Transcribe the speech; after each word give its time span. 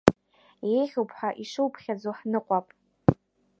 Еиӷьуп 0.73 1.09
ҳәа 1.17 1.29
ишуԥхьаӡо, 1.43 2.11
ҳныҟәап. 2.17 2.67